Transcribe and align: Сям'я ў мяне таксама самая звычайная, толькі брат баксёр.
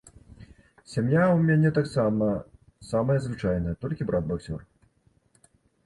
Сям'я 0.93 1.19
ў 1.35 1.51
мяне 1.51 1.69
таксама 1.77 2.31
самая 2.91 3.19
звычайная, 3.29 3.79
толькі 3.87 4.03
брат 4.13 4.23
баксёр. 4.35 4.69